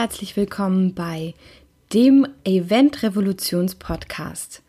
[0.00, 1.34] Herzlich willkommen bei
[1.92, 4.62] dem Event Revolutions Podcast.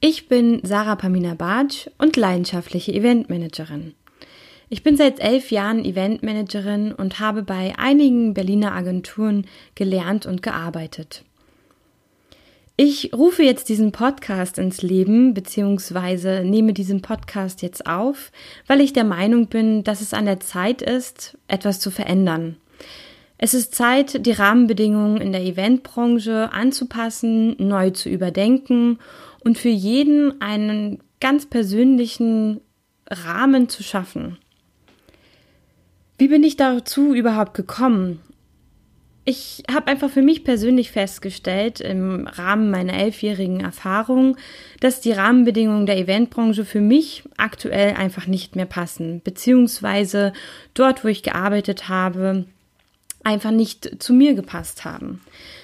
[0.00, 3.92] Ich bin Sarah Pamina Bartsch und leidenschaftliche Eventmanagerin.
[4.70, 11.26] Ich bin seit elf Jahren Eventmanagerin und habe bei einigen Berliner Agenturen gelernt und gearbeitet.
[12.78, 18.32] Ich rufe jetzt diesen Podcast ins Leben, beziehungsweise nehme diesen Podcast jetzt auf,
[18.66, 22.56] weil ich der Meinung bin, dass es an der Zeit ist, etwas zu verändern.
[23.42, 28.98] Es ist Zeit, die Rahmenbedingungen in der Eventbranche anzupassen, neu zu überdenken
[29.42, 32.60] und für jeden einen ganz persönlichen
[33.10, 34.36] Rahmen zu schaffen.
[36.18, 38.20] Wie bin ich dazu überhaupt gekommen?
[39.24, 44.36] Ich habe einfach für mich persönlich festgestellt, im Rahmen meiner elfjährigen Erfahrung,
[44.80, 50.34] dass die Rahmenbedingungen der Eventbranche für mich aktuell einfach nicht mehr passen, beziehungsweise
[50.74, 52.44] dort, wo ich gearbeitet habe,
[53.22, 55.20] einfach nicht zu mir gepasst haben.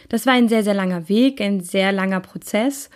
[0.08, 2.90] Das war ein sehr, sehr langer Weg, ein sehr langer Prozess.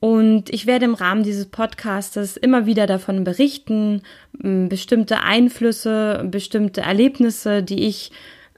[0.00, 7.62] Und ich werde im Rahmen dieses Podcastes immer wieder davon berichten, bestimmte Einflüsse, bestimmte Erlebnisse,
[7.62, 8.10] die ich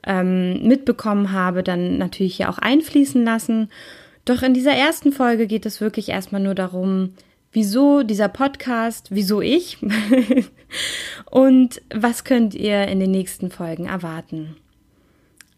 [0.05, 3.69] ähm, mitbekommen habe, dann natürlich hier auch einfließen lassen.
[4.25, 7.13] Doch in dieser ersten Folge geht es wirklich erstmal nur darum,
[7.51, 9.77] wieso dieser Podcast, wieso ich
[11.29, 14.57] und was könnt ihr in den nächsten Folgen erwarten.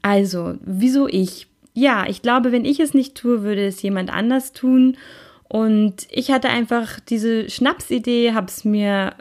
[0.08, 1.48] Also, wieso ich?
[1.74, 4.96] Ja, ich glaube, wenn ich es nicht tue, würde es jemand anders tun.
[5.50, 9.16] Und ich hatte einfach diese Schnapsidee, habe es mir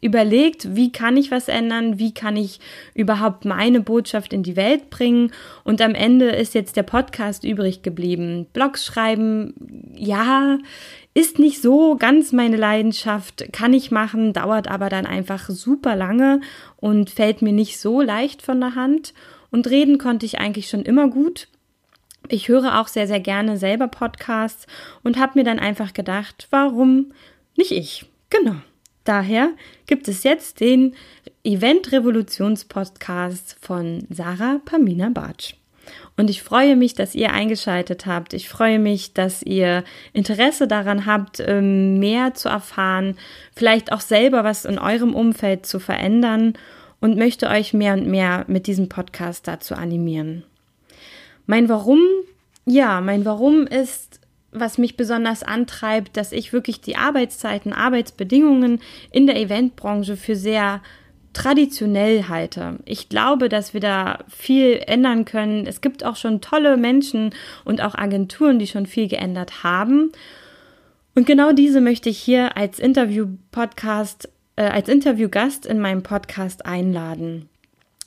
[0.00, 2.58] überlegt, wie kann ich was ändern, wie kann ich
[2.94, 5.30] überhaupt meine Botschaft in die Welt bringen.
[5.62, 8.46] Und am Ende ist jetzt der Podcast übrig geblieben.
[8.52, 9.54] Blogs schreiben,
[9.94, 10.58] ja,
[11.14, 16.40] ist nicht so ganz meine Leidenschaft, kann ich machen, dauert aber dann einfach super lange
[16.76, 19.14] und fällt mir nicht so leicht von der Hand.
[19.54, 21.46] Und reden konnte ich eigentlich schon immer gut.
[22.26, 24.66] Ich höre auch sehr, sehr gerne selber Podcasts
[25.04, 27.12] und habe mir dann einfach gedacht, warum
[27.56, 28.04] nicht ich?
[28.30, 28.56] Genau.
[29.04, 29.52] Daher
[29.86, 30.96] gibt es jetzt den
[31.44, 35.54] Event Revolutions Podcast von Sarah Pamina Bartsch.
[36.16, 38.34] Und ich freue mich, dass ihr eingeschaltet habt.
[38.34, 43.16] Ich freue mich, dass ihr Interesse daran habt, ähm, mehr zu erfahren,
[43.54, 46.54] vielleicht auch selber was in eurem Umfeld zu verändern
[47.04, 50.42] und möchte euch mehr und mehr mit diesem Podcast dazu animieren.
[51.44, 52.00] Mein Warum,
[52.64, 54.20] ja, mein Warum ist,
[54.52, 58.80] was mich besonders antreibt, dass ich wirklich die Arbeitszeiten, Arbeitsbedingungen
[59.12, 60.80] in der Eventbranche für sehr
[61.34, 62.78] traditionell halte.
[62.86, 65.66] Ich glaube, dass wir da viel ändern können.
[65.66, 67.34] Es gibt auch schon tolle Menschen
[67.66, 70.10] und auch Agenturen, die schon viel geändert haben.
[71.14, 77.48] Und genau diese möchte ich hier als Interview-Podcast äh, als Interviewgast in meinem Podcast einladen.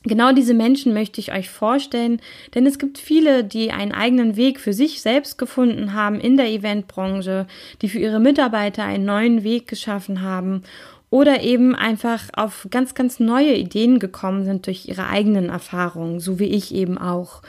[0.03, 2.21] Genau diese Menschen möchte ich euch vorstellen,
[2.55, 6.49] denn es gibt viele, die einen eigenen Weg für sich selbst gefunden haben in der
[6.49, 7.45] Eventbranche,
[7.81, 10.63] die für ihre Mitarbeiter einen neuen Weg geschaffen haben
[11.09, 16.39] oder eben einfach auf ganz, ganz neue Ideen gekommen sind durch ihre eigenen Erfahrungen, so
[16.39, 17.41] wie ich eben auch.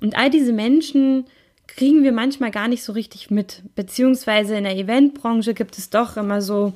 [0.00, 1.24] Und all diese Menschen
[1.66, 6.16] kriegen wir manchmal gar nicht so richtig mit, beziehungsweise in der Eventbranche gibt es doch
[6.16, 6.72] immer so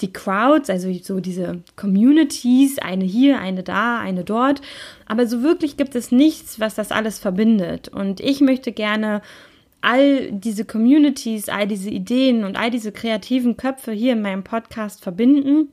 [0.00, 4.60] die Crowds, also so diese Communities, eine hier, eine da, eine dort.
[5.06, 7.88] Aber so wirklich gibt es nichts, was das alles verbindet.
[7.88, 9.22] Und ich möchte gerne
[9.80, 15.02] all diese Communities, all diese Ideen und all diese kreativen Köpfe hier in meinem Podcast
[15.02, 15.68] verbinden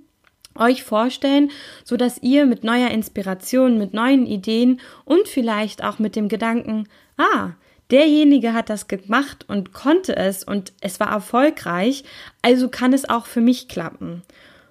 [0.55, 1.51] euch vorstellen,
[1.83, 6.87] so dass ihr mit neuer Inspiration, mit neuen Ideen und vielleicht auch mit dem Gedanken,
[7.17, 7.51] ah,
[7.91, 12.03] derjenige hat das gemacht und konnte es und es war erfolgreich,
[12.41, 14.23] also kann es auch für mich klappen.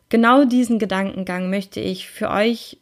[0.08, 2.78] Genau diesen Gedankengang möchte ich für euch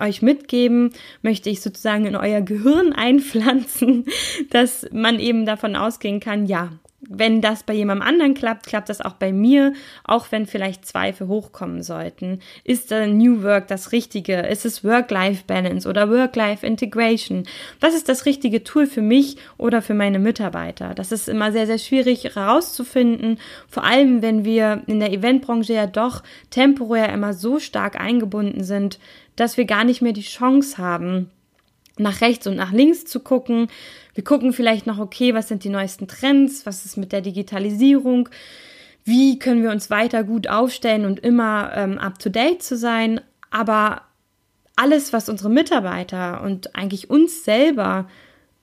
[0.00, 4.06] euch mitgeben, möchte ich sozusagen in euer Gehirn einpflanzen,
[4.50, 6.72] dass man eben davon ausgehen kann, ja,
[7.08, 9.72] wenn das bei jemandem anderen klappt, klappt das auch bei mir,
[10.04, 12.40] auch wenn vielleicht Zweifel hochkommen sollten.
[12.64, 14.40] Ist da New Work das Richtige?
[14.40, 17.44] Ist es Work-Life-Balance oder Work-Life-Integration?
[17.80, 20.94] Was ist das richtige Tool für mich oder für meine Mitarbeiter?
[20.94, 25.86] Das ist immer sehr, sehr schwierig herauszufinden, vor allem wenn wir in der Eventbranche ja
[25.86, 28.98] doch temporär immer so stark eingebunden sind,
[29.36, 31.30] dass wir gar nicht mehr die Chance haben,
[31.98, 33.68] nach rechts und nach links zu gucken.
[34.14, 38.28] Wir gucken vielleicht noch, okay, was sind die neuesten Trends, was ist mit der Digitalisierung,
[39.04, 43.20] wie können wir uns weiter gut aufstellen und immer ähm, up-to-date zu sein.
[43.50, 44.02] Aber
[44.76, 48.08] alles, was unsere Mitarbeiter und eigentlich uns selber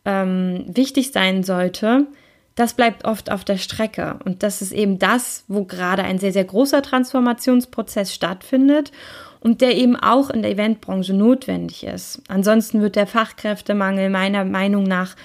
[0.03, 2.07] ähm, wichtig sein sollte,
[2.55, 4.19] das bleibt oft auf der Strecke.
[4.25, 8.91] Und das ist eben das, wo gerade ein sehr, sehr großer Transformationsprozess stattfindet
[9.41, 12.21] und der eben auch in der Eventbranche notwendig ist.
[12.29, 15.15] Ansonsten wird der Fachkräftemangel meiner Meinung nach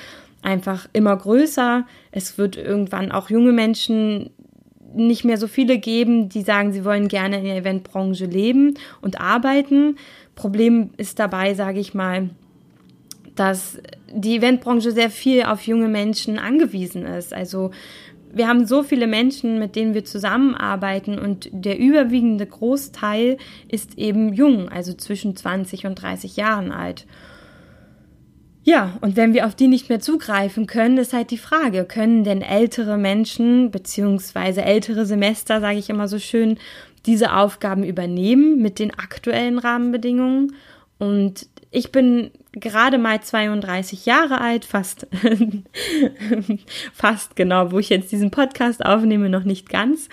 [0.42, 1.86] einfach immer größer.
[2.10, 4.30] Es wird irgendwann auch junge Menschen
[4.94, 9.20] nicht mehr so viele geben, die sagen, sie wollen gerne in der Eventbranche leben und
[9.20, 9.96] arbeiten.
[10.34, 12.30] Problem ist dabei, sage ich mal,
[13.34, 13.78] dass
[14.10, 17.34] die Eventbranche sehr viel auf junge Menschen angewiesen ist.
[17.34, 17.70] Also
[18.36, 23.38] wir haben so viele Menschen, mit denen wir zusammenarbeiten und der überwiegende Großteil
[23.68, 27.06] ist eben jung, also zwischen 20 und 30 Jahren alt.
[28.62, 32.24] Ja, und wenn wir auf die nicht mehr zugreifen können, ist halt die Frage, können
[32.24, 36.58] denn ältere Menschen beziehungsweise ältere Semester, sage ich immer so schön,
[37.06, 40.56] diese Aufgaben übernehmen mit den aktuellen Rahmenbedingungen?
[40.98, 45.06] Und ich bin gerade mal 32 Jahre alt, fast,
[46.94, 50.08] fast genau, wo ich jetzt diesen Podcast aufnehme, noch nicht ganz.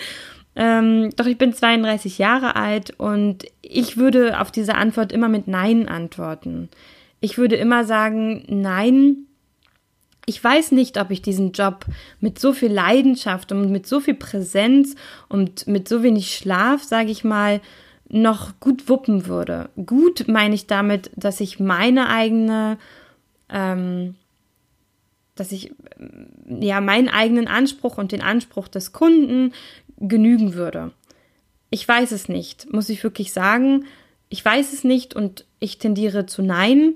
[0.57, 5.47] Ähm, doch ich bin 32 Jahre alt und ich würde auf diese Antwort immer mit
[5.47, 6.67] Nein antworten.
[7.21, 9.19] Ich würde immer sagen, nein,
[10.25, 11.85] ich weiß nicht, ob ich diesen Job
[12.19, 14.95] mit so viel Leidenschaft und mit so viel Präsenz
[15.29, 17.61] und mit so wenig Schlaf, sage ich mal,
[18.09, 19.69] noch gut wuppen würde.
[19.85, 22.77] Gut meine ich damit, dass ich meine eigene,
[23.49, 24.15] ähm,
[25.35, 25.73] dass ich
[26.47, 29.53] ja meinen eigenen Anspruch und den Anspruch des Kunden
[29.97, 30.91] genügen würde.
[31.69, 33.85] Ich weiß es nicht, muss ich wirklich sagen.
[34.29, 36.95] Ich weiß es nicht und ich tendiere zu Nein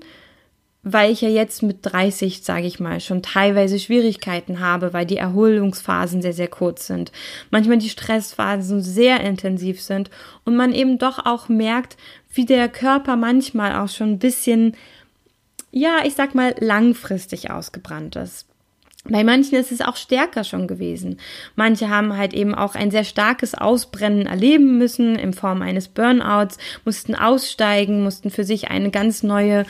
[0.92, 5.16] weil ich ja jetzt mit 30, sage ich mal, schon teilweise Schwierigkeiten habe, weil die
[5.16, 7.12] Erholungsphasen sehr, sehr kurz sind.
[7.50, 10.10] Manchmal die Stressphasen sehr intensiv sind
[10.44, 11.96] und man eben doch auch merkt,
[12.32, 14.76] wie der Körper manchmal auch schon ein bisschen,
[15.70, 18.46] ja, ich sag mal, langfristig ausgebrannt ist.
[19.04, 21.18] Bei manchen ist es auch stärker schon gewesen.
[21.56, 26.58] Manche haben halt eben auch ein sehr starkes Ausbrennen erleben müssen in Form eines Burnouts,
[26.84, 29.64] mussten aussteigen, mussten für sich eine ganz neue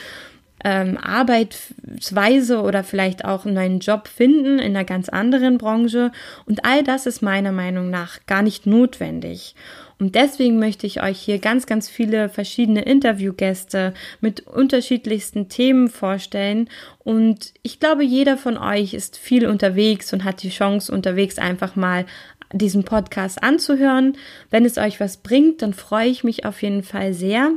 [0.63, 6.11] ähm, Arbeitsweise oder vielleicht auch einen neuen Job finden in einer ganz anderen Branche.
[6.45, 9.55] Und all das ist meiner Meinung nach gar nicht notwendig.
[9.99, 16.69] Und deswegen möchte ich euch hier ganz, ganz viele verschiedene Interviewgäste mit unterschiedlichsten Themen vorstellen.
[16.99, 21.75] Und ich glaube, jeder von euch ist viel unterwegs und hat die Chance, unterwegs einfach
[21.75, 22.05] mal
[22.51, 24.17] diesen Podcast anzuhören.
[24.49, 27.51] Wenn es euch was bringt, dann freue ich mich auf jeden Fall sehr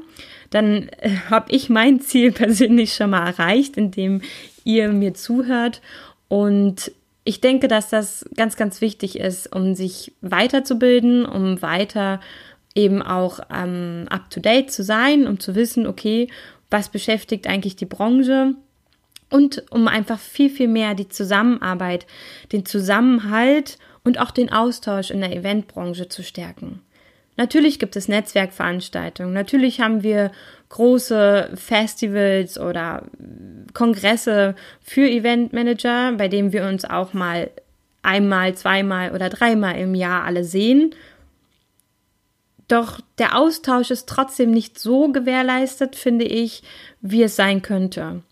[0.53, 4.23] dann äh, habe ich mein Ziel persönlich schon mal erreicht, indem
[4.65, 5.81] ihr mir zuhört.
[6.29, 6.93] Und
[7.25, 12.21] ich denke, dass das ganz, ganz wichtig ist, um sich weiterzubilden, um weiter
[12.75, 16.29] eben auch ähm, up-to-date zu sein, um zu wissen, okay,
[16.71, 18.55] was beschäftigt eigentlich die Branche
[19.29, 22.07] und um einfach viel, viel mehr die Zusammenarbeit,
[22.51, 26.83] den Zusammenhalt und auch den Austausch in der Eventbranche zu stärken.
[27.37, 30.33] Natürlich gibt es Netzwerkveranstaltungen, natürlich haben wir
[30.69, 33.07] große Festivals oder
[33.73, 37.51] Kongresse für Eventmanager, bei denen wir uns auch mal
[38.03, 40.95] einmal, zweimal oder dreimal im Jahr alle sehen.
[42.69, 46.63] Doch der Austausch ist trotzdem nicht so gewährleistet, finde ich,
[47.01, 48.23] wie es sein könnte.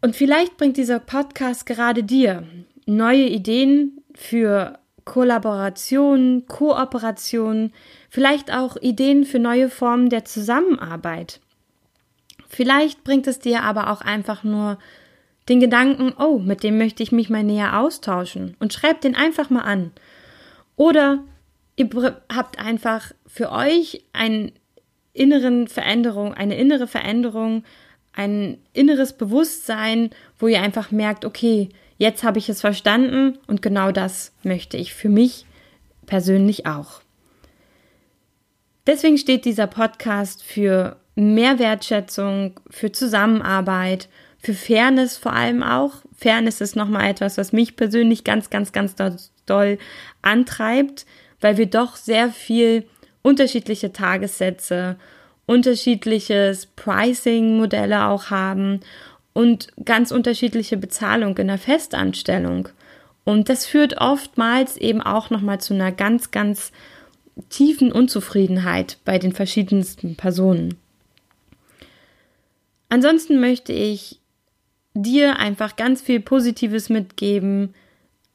[0.00, 2.44] Und vielleicht bringt dieser Podcast gerade dir
[2.86, 7.72] neue Ideen für Kollaboration, Kooperation,
[8.08, 11.40] vielleicht auch Ideen für neue Formen der Zusammenarbeit.
[12.48, 14.78] Vielleicht bringt es dir aber auch einfach nur
[15.48, 19.50] den Gedanken, oh, mit dem möchte ich mich mal näher austauschen und schreibt den einfach
[19.50, 19.90] mal an.
[20.76, 21.24] Oder
[21.76, 21.88] ihr
[22.32, 24.52] habt einfach für euch einen
[25.12, 27.64] inneren Veränderung, eine innere Veränderung,
[28.12, 31.68] ein inneres Bewusstsein, wo ihr einfach merkt, okay,
[32.00, 35.44] Jetzt habe ich es verstanden und genau das möchte ich für mich
[36.06, 37.02] persönlich auch.
[38.86, 45.96] Deswegen steht dieser Podcast für mehr Wertschätzung, für Zusammenarbeit, für Fairness vor allem auch.
[46.16, 48.94] Fairness ist nochmal etwas, was mich persönlich ganz, ganz, ganz
[49.44, 49.76] doll
[50.22, 51.04] antreibt,
[51.42, 52.86] weil wir doch sehr viel
[53.20, 54.96] unterschiedliche Tagessätze,
[55.50, 58.80] unterschiedliches Pricing-Modelle auch haben
[59.32, 62.68] und ganz unterschiedliche Bezahlung in der Festanstellung.
[63.24, 66.70] Und das führt oftmals eben auch nochmal zu einer ganz, ganz
[67.48, 70.76] tiefen Unzufriedenheit bei den verschiedensten Personen.
[72.88, 74.20] Ansonsten möchte ich
[74.94, 77.74] dir einfach ganz viel Positives mitgeben,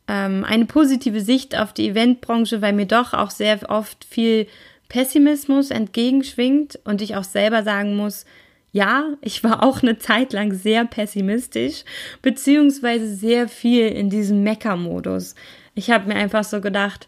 [0.09, 4.47] ähm, eine positive Sicht auf die Eventbranche, weil mir doch auch sehr oft viel
[4.89, 8.25] Pessimismus entgegenschwingt und ich auch selber sagen muss,
[8.71, 11.85] ja, ich war auch eine Zeit lang sehr pessimistisch,
[12.21, 15.35] beziehungsweise sehr viel in diesem Mecker-Modus.
[15.75, 17.07] Ich habe mir einfach so gedacht,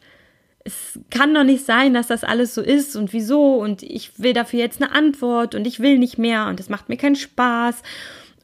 [0.64, 4.34] es kann doch nicht sein, dass das alles so ist und wieso und ich will
[4.34, 7.84] dafür jetzt eine Antwort und ich will nicht mehr und es macht mir keinen Spaß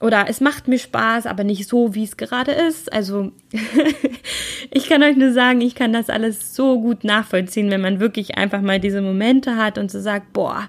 [0.04, 2.92] oder es macht mir Spaß, aber nicht so, wie es gerade ist.
[2.92, 3.32] Also
[4.70, 8.38] ich kann euch nur sagen, ich kann das alles so gut nachvollziehen, wenn man wirklich
[8.38, 10.68] einfach mal diese Momente hat und so sagt, boah,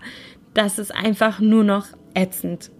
[0.55, 2.71] das ist einfach nur noch ätzend.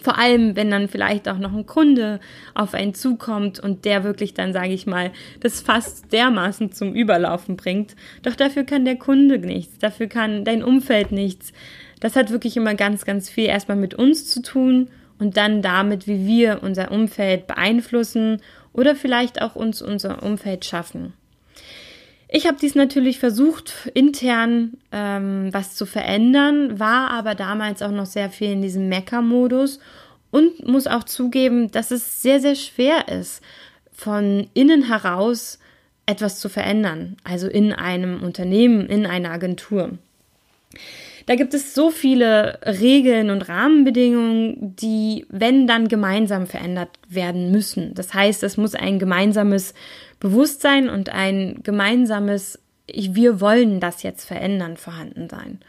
[0.00, 2.20] Vor allem, wenn dann vielleicht auch noch ein Kunde
[2.54, 7.56] auf einen zukommt und der wirklich dann, sage ich mal, das fast dermaßen zum Überlaufen
[7.56, 7.96] bringt.
[8.22, 11.52] Doch dafür kann der Kunde nichts, dafür kann dein Umfeld nichts.
[11.98, 16.06] Das hat wirklich immer ganz, ganz viel erstmal mit uns zu tun und dann damit,
[16.06, 18.40] wie wir unser Umfeld beeinflussen
[18.72, 21.14] oder vielleicht auch uns unser Umfeld schaffen.
[22.28, 28.06] Ich habe dies natürlich versucht, intern ähm, was zu verändern, war aber damals auch noch
[28.06, 29.78] sehr viel in diesem Mecker-Modus
[30.32, 33.40] und muss auch zugeben, dass es sehr, sehr schwer ist,
[33.92, 35.60] von innen heraus
[36.06, 39.96] etwas zu verändern, also in einem Unternehmen, in einer Agentur.
[41.26, 47.94] Da gibt es so viele Regeln und Rahmenbedingungen, die, wenn dann gemeinsam verändert werden müssen.
[47.94, 49.74] Das heißt, es muss ein gemeinsames
[50.20, 55.60] Bewusstsein und ein gemeinsames, wir wollen das jetzt verändern, vorhanden sein.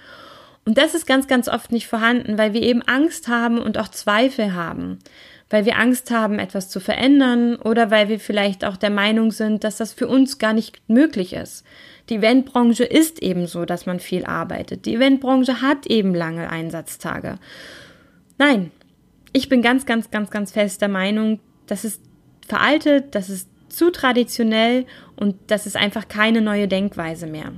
[0.66, 3.88] Und das ist ganz, ganz oft nicht vorhanden, weil wir eben Angst haben und auch
[3.88, 5.00] Zweifel haben.
[5.50, 9.64] Weil wir Angst haben, etwas zu verändern oder weil wir vielleicht auch der Meinung sind,
[9.64, 11.64] dass das für uns gar nicht möglich ist.
[12.10, 14.86] Die Eventbranche ist eben so, dass man viel arbeitet.
[14.86, 17.38] Die Eventbranche hat eben lange Einsatztage.
[18.38, 18.72] Nein,
[19.34, 22.02] ich bin ganz, ganz, ganz, ganz fest der Meinung, das ist
[22.48, 24.86] veraltet, das ist zu traditionell
[25.16, 27.52] und das ist einfach keine neue Denkweise mehr.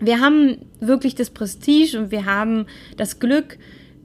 [0.00, 2.66] Wir haben wirklich das Prestige und wir haben
[2.96, 3.58] das Glück,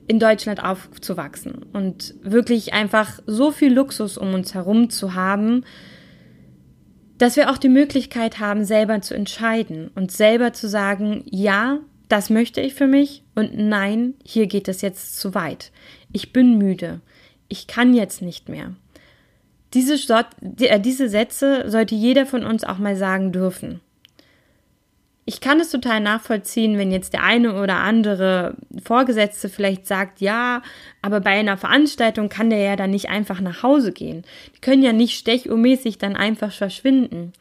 [0.07, 5.65] in Deutschland aufzuwachsen und wirklich einfach so viel Luxus um uns herum zu haben,
[7.17, 12.29] dass wir auch die Möglichkeit haben, selber zu entscheiden und selber zu sagen, ja, das
[12.29, 15.71] möchte ich für mich und nein, hier geht es jetzt zu weit.
[16.13, 17.01] Ich bin müde.
[17.49, 18.75] Ich kann jetzt nicht mehr.
[19.73, 19.95] Diese,
[20.59, 23.81] äh, diese Sätze sollte jeder von uns auch mal sagen dürfen
[25.29, 30.61] ich kann es total nachvollziehen, wenn jetzt der eine oder andere Vorgesetzte vielleicht sagt, ja,
[31.01, 34.23] aber bei einer Veranstaltung kann der ja dann nicht einfach nach Hause gehen.
[34.55, 37.33] Die können ja nicht stechuhrmäßig dann einfach verschwinden.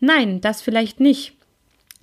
[0.00, 1.34] Nein, das vielleicht nicht.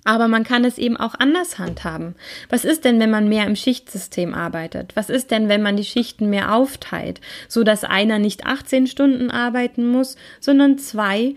[0.04, 2.14] Aber man kann es eben auch anders handhaben.
[2.48, 4.96] Was ist denn, wenn man mehr im Schichtsystem arbeitet?
[4.96, 9.30] Was ist denn, wenn man die Schichten mehr aufteilt, so dass einer nicht 18 Stunden
[9.30, 11.34] arbeiten muss, sondern zwei,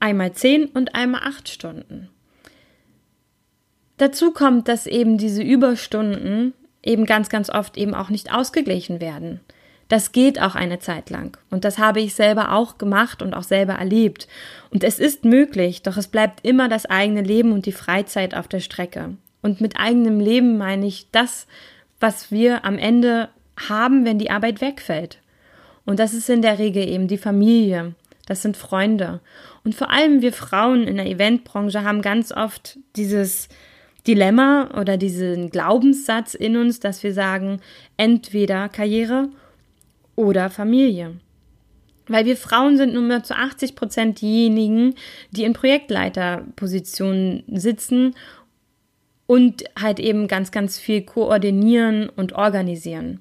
[0.00, 2.11] einmal 10 und einmal 8 Stunden?
[3.98, 9.40] Dazu kommt, dass eben diese Überstunden eben ganz, ganz oft eben auch nicht ausgeglichen werden.
[9.88, 11.36] Das geht auch eine Zeit lang.
[11.50, 14.26] Und das habe ich selber auch gemacht und auch selber erlebt.
[14.70, 18.48] Und es ist möglich, doch es bleibt immer das eigene Leben und die Freizeit auf
[18.48, 19.16] der Strecke.
[19.42, 21.46] Und mit eigenem Leben meine ich das,
[22.00, 23.28] was wir am Ende
[23.68, 25.18] haben, wenn die Arbeit wegfällt.
[25.84, 27.94] Und das ist in der Regel eben die Familie.
[28.26, 29.20] Das sind Freunde.
[29.64, 33.48] Und vor allem wir Frauen in der Eventbranche haben ganz oft dieses
[34.06, 37.60] Dilemma oder diesen Glaubenssatz in uns, dass wir sagen,
[37.96, 39.28] entweder Karriere
[40.16, 41.16] oder Familie.
[42.08, 44.94] Weil wir Frauen sind nun mal zu 80 Prozent diejenigen,
[45.30, 48.14] die in Projektleiterpositionen sitzen
[49.26, 53.20] und halt eben ganz, ganz viel koordinieren und organisieren.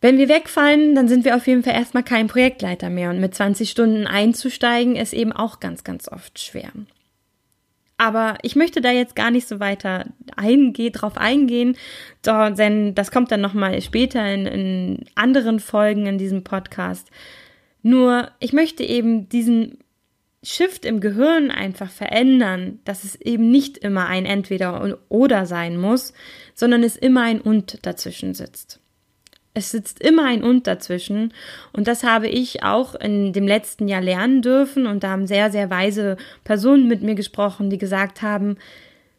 [0.00, 3.34] Wenn wir wegfallen, dann sind wir auf jeden Fall erstmal kein Projektleiter mehr und mit
[3.34, 6.70] 20 Stunden einzusteigen ist eben auch ganz, ganz oft schwer.
[7.98, 11.76] Aber ich möchte da jetzt gar nicht so weiter eingehen, drauf eingehen,
[12.24, 17.10] denn das kommt dann nochmal später in, in anderen Folgen in diesem Podcast.
[17.82, 19.78] Nur, ich möchte eben diesen
[20.44, 26.12] Shift im Gehirn einfach verändern, dass es eben nicht immer ein Entweder oder sein muss,
[26.54, 28.80] sondern es immer ein Und dazwischen sitzt.
[29.54, 31.32] Es sitzt immer ein Und dazwischen.
[31.72, 34.86] Und das habe ich auch in dem letzten Jahr lernen dürfen.
[34.86, 38.56] Und da haben sehr, sehr weise Personen mit mir gesprochen, die gesagt haben,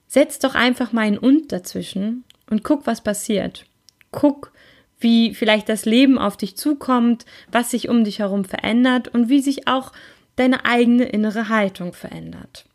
[0.08, 3.66] setz doch einfach mal ein Und dazwischen und guck, was passiert.
[4.12, 4.52] Guck,
[5.00, 9.40] wie vielleicht das Leben auf dich zukommt, was sich um dich herum verändert und wie
[9.40, 9.92] sich auch
[10.36, 12.66] deine eigene innere Haltung verändert.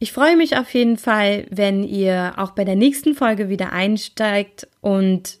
[0.00, 4.68] Ich freue mich auf jeden Fall, wenn ihr auch bei der nächsten Folge wieder einsteigt
[4.80, 5.38] und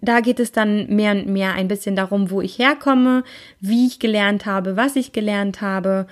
[0.00, 3.24] da geht es dann mehr und mehr ein bisschen darum, wo ich herkomme,
[3.60, 6.06] wie ich gelernt habe, was ich gelernt habe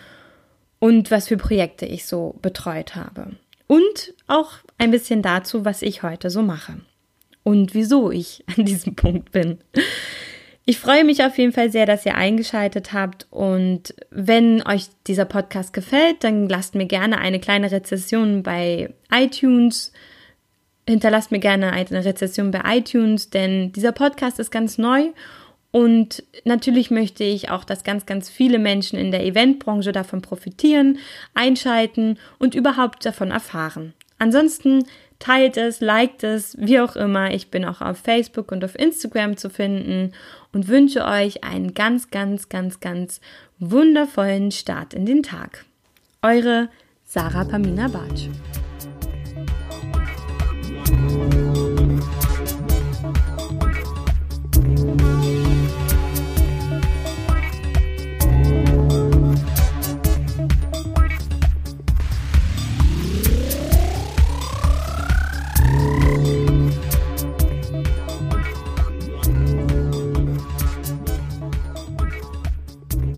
[0.79, 3.33] und was für Projekte ich so betreut habe.
[3.67, 6.81] Und auch ein bisschen dazu, was ich heute so mache
[7.43, 9.59] und wieso ich an diesem Punkt bin.
[10.69, 15.25] Ich freue mich auf jeden Fall sehr, dass ihr eingeschaltet habt und wenn euch dieser
[15.25, 19.93] Podcast gefällt, dann lasst mir gerne eine kleine Rezession bei iTunes.
[20.89, 25.13] Hinterlasst mir gerne eine Rezession bei iTunes, denn dieser Podcast ist ganz neu
[25.71, 30.99] und natürlich möchte ich auch, dass ganz, ganz viele Menschen in der Eventbranche davon profitieren,
[31.33, 33.93] einschalten und überhaupt davon erfahren.
[34.19, 34.85] Ansonsten
[35.19, 37.33] teilt es, liked es, wie auch immer.
[37.33, 40.13] Ich bin auch auf Facebook und auf Instagram zu finden
[40.53, 43.21] und wünsche euch einen ganz, ganz, ganz, ganz
[43.59, 45.65] wundervollen Start in den Tag.
[46.23, 46.69] Eure
[47.05, 48.29] Sarah Pamina Bartsch.